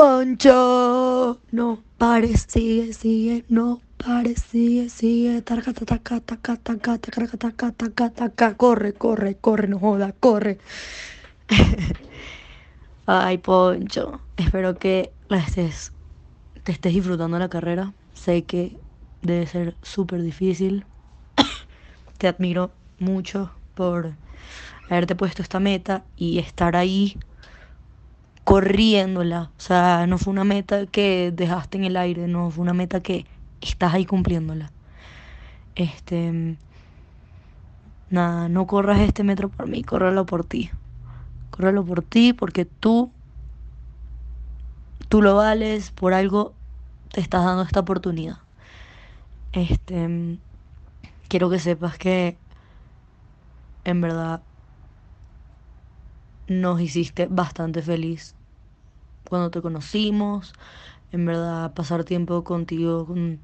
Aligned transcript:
Poncho, 0.00 1.42
no 1.52 1.84
pares, 1.98 2.46
sigue, 2.48 2.94
sigue, 2.94 3.44
no 3.50 3.82
pares, 3.98 4.40
sigue, 4.50 4.88
sigue, 4.88 5.42
taca, 5.42 5.74
taca, 5.74 5.98
taca, 5.98 6.20
taca, 6.20 6.56
taca, 6.56 6.96
taca, 6.96 7.36
taca, 7.36 7.72
taca, 7.72 8.08
taca, 8.08 8.56
corre, 8.56 8.94
corre, 8.94 9.36
corre, 9.36 9.68
no 9.68 9.78
joda, 9.78 10.14
corre. 10.18 10.56
Ay, 13.04 13.36
Poncho, 13.36 14.22
espero 14.38 14.78
que 14.78 15.12
te 16.64 16.72
estés 16.72 16.94
disfrutando 16.94 17.38
la 17.38 17.50
carrera. 17.50 17.92
Sé 18.14 18.44
que 18.44 18.78
debe 19.20 19.46
ser 19.46 19.76
súper 19.82 20.22
difícil. 20.22 20.86
Te 22.16 22.26
admiro 22.26 22.70
mucho 22.98 23.50
por 23.74 24.14
haberte 24.88 25.14
puesto 25.14 25.42
esta 25.42 25.60
meta 25.60 26.04
y 26.16 26.38
estar 26.38 26.74
ahí 26.74 27.18
corriéndola. 28.50 29.52
O 29.56 29.60
sea, 29.60 30.08
no 30.08 30.18
fue 30.18 30.32
una 30.32 30.42
meta 30.42 30.84
que 30.86 31.30
dejaste 31.32 31.78
en 31.78 31.84
el 31.84 31.96
aire, 31.96 32.26
no 32.26 32.50
fue 32.50 32.62
una 32.62 32.74
meta 32.74 33.00
que 33.00 33.24
estás 33.60 33.94
ahí 33.94 34.04
cumpliéndola. 34.04 34.72
Este. 35.76 36.56
Nada, 38.10 38.48
no 38.48 38.66
corras 38.66 38.98
este 39.02 39.22
metro 39.22 39.50
por 39.50 39.68
mí, 39.68 39.84
córrelo 39.84 40.26
por 40.26 40.44
ti. 40.44 40.68
Córrelo 41.52 41.84
por 41.84 42.02
ti 42.02 42.32
porque 42.32 42.64
tú. 42.64 43.12
Tú 45.08 45.22
lo 45.22 45.36
vales, 45.36 45.92
por 45.92 46.12
algo 46.12 46.52
te 47.12 47.20
estás 47.20 47.44
dando 47.44 47.62
esta 47.62 47.78
oportunidad. 47.78 48.38
Este. 49.52 50.38
Quiero 51.28 51.50
que 51.50 51.60
sepas 51.60 51.98
que. 51.98 52.36
En 53.84 54.00
verdad. 54.00 54.42
Nos 56.48 56.80
hiciste 56.80 57.28
bastante 57.30 57.80
feliz 57.80 58.34
cuando 59.30 59.50
te 59.50 59.62
conocimos, 59.62 60.52
en 61.12 61.24
verdad 61.24 61.72
pasar 61.72 62.04
tiempo 62.04 62.44
contigo, 62.44 63.06
con, 63.06 63.38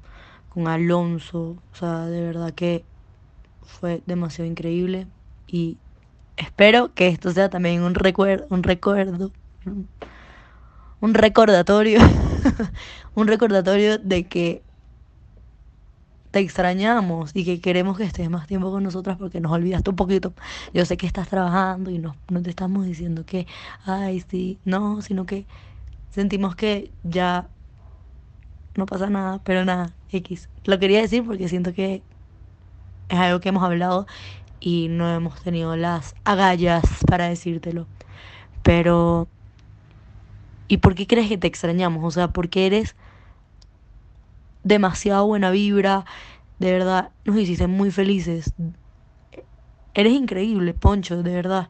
con 0.49 0.67
Alonso, 0.67 1.55
o 1.73 1.75
sea, 1.75 2.05
de 2.05 2.21
verdad 2.21 2.53
que 2.53 2.85
fue 3.63 4.01
demasiado 4.05 4.49
increíble 4.49 5.07
y 5.47 5.77
espero 6.35 6.93
que 6.93 7.07
esto 7.07 7.31
sea 7.31 7.49
también 7.49 7.81
un 7.81 7.95
recuerdo, 7.95 8.45
un 8.49 8.63
recuerdo, 8.63 9.31
un 11.01 11.13
recordatorio, 11.13 11.99
un 13.15 13.27
recordatorio 13.27 13.97
de 13.97 14.23
que 14.25 14.61
te 16.31 16.39
extrañamos 16.39 17.31
y 17.33 17.45
que 17.45 17.61
queremos 17.61 17.97
que 17.97 18.03
estés 18.03 18.29
más 18.29 18.47
tiempo 18.47 18.71
con 18.71 18.83
nosotras 18.83 19.17
porque 19.17 19.39
nos 19.39 19.51
olvidaste 19.51 19.89
un 19.89 19.95
poquito. 19.95 20.33
Yo 20.73 20.85
sé 20.85 20.97
que 20.97 21.07
estás 21.07 21.29
trabajando 21.29 21.89
y 21.89 21.99
no, 21.99 22.15
no 22.29 22.41
te 22.41 22.49
estamos 22.49 22.85
diciendo 22.85 23.25
que, 23.25 23.47
ay, 23.85 24.23
sí, 24.29 24.59
no, 24.65 25.01
sino 25.01 25.25
que 25.25 25.45
sentimos 26.09 26.55
que 26.55 26.91
ya 27.03 27.49
no 28.75 28.85
pasa 28.85 29.09
nada, 29.09 29.41
pero 29.43 29.65
nada, 29.65 29.93
X. 30.11 30.49
Lo 30.65 30.79
quería 30.79 31.01
decir 31.01 31.25
porque 31.25 31.49
siento 31.49 31.73
que 31.73 32.03
es 33.09 33.19
algo 33.19 33.39
que 33.39 33.49
hemos 33.49 33.63
hablado 33.63 34.05
y 34.59 34.87
no 34.89 35.09
hemos 35.09 35.41
tenido 35.41 35.75
las 35.75 36.15
agallas 36.23 36.83
para 37.07 37.27
decírtelo. 37.27 37.87
Pero, 38.63 39.27
¿y 40.67 40.77
por 40.77 40.95
qué 40.95 41.07
crees 41.07 41.29
que 41.29 41.37
te 41.37 41.47
extrañamos? 41.47 42.03
O 42.03 42.11
sea, 42.11 42.29
porque 42.29 42.67
eres 42.67 42.95
demasiado 44.63 45.25
buena 45.25 45.51
vibra, 45.51 46.05
de 46.59 46.71
verdad, 46.71 47.11
nos 47.25 47.37
hiciste 47.37 47.67
muy 47.67 47.91
felices. 47.91 48.53
Eres 49.93 50.13
increíble, 50.13 50.73
Poncho, 50.73 51.23
de 51.23 51.33
verdad. 51.33 51.69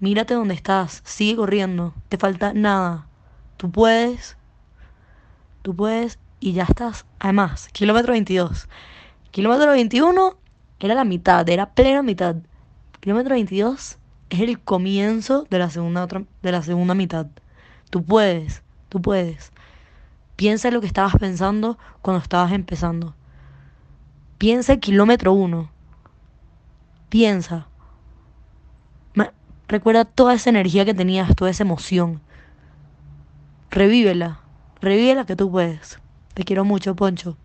Mírate 0.00 0.34
dónde 0.34 0.54
estás, 0.54 1.02
sigue 1.04 1.36
corriendo, 1.36 1.94
te 2.08 2.18
falta 2.18 2.52
nada. 2.52 3.08
Tú 3.58 3.72
puedes, 3.72 4.36
tú 5.62 5.74
puedes 5.74 6.18
y 6.38 6.52
ya 6.52 6.62
estás. 6.62 7.04
Además, 7.18 7.68
kilómetro 7.72 8.12
22. 8.12 8.68
Kilómetro 9.32 9.72
21 9.72 10.38
era 10.78 10.94
la 10.94 11.04
mitad, 11.04 11.46
era 11.48 11.74
plena 11.74 12.02
mitad. 12.02 12.36
Kilómetro 13.00 13.34
22 13.34 13.98
es 14.30 14.40
el 14.40 14.60
comienzo 14.60 15.44
de 15.50 15.58
la 15.58 15.70
segunda, 15.70 16.06
de 16.06 16.52
la 16.52 16.62
segunda 16.62 16.94
mitad. 16.94 17.26
Tú 17.90 18.04
puedes, 18.04 18.62
tú 18.88 19.02
puedes. 19.02 19.52
Piensa 20.36 20.68
en 20.68 20.74
lo 20.74 20.80
que 20.80 20.86
estabas 20.86 21.16
pensando 21.16 21.78
cuando 22.00 22.22
estabas 22.22 22.52
empezando. 22.52 23.16
Piensa 24.38 24.74
en 24.74 24.80
kilómetro 24.80 25.32
1. 25.32 25.68
Piensa. 27.08 27.66
Recuerda 29.66 30.04
toda 30.04 30.34
esa 30.34 30.48
energía 30.48 30.84
que 30.84 30.94
tenías, 30.94 31.34
toda 31.34 31.50
esa 31.50 31.64
emoción. 31.64 32.22
Revívela. 33.78 34.40
Revívela 34.80 35.24
que 35.24 35.36
tú 35.36 35.52
puedes. 35.52 36.00
Te 36.34 36.42
quiero 36.42 36.64
mucho, 36.64 36.96
Poncho. 36.96 37.36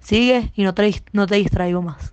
Sigue 0.00 0.50
y 0.56 0.64
no 0.64 0.74
te, 0.74 1.04
no 1.12 1.28
te 1.28 1.36
distraigo 1.36 1.80
más. 1.82 2.12